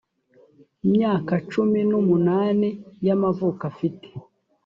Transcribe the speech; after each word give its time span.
myaka 0.93 1.33
cumi 1.51 1.79
n 1.89 1.91
umunani 2.01 2.69
y 3.05 3.09
amavuko 3.15 3.61
afite 3.71 4.07